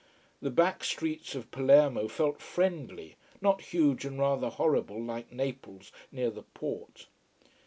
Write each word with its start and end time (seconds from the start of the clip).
The 0.41 0.49
back 0.49 0.83
streets 0.83 1.35
of 1.35 1.51
Palermo 1.51 2.07
felt 2.07 2.41
friendly, 2.41 3.17
not 3.39 3.61
huge 3.61 4.03
and 4.03 4.17
rather 4.17 4.49
horrible, 4.49 4.99
like 4.99 5.31
Naples 5.31 5.91
near 6.11 6.31
the 6.31 6.41
port. 6.41 7.05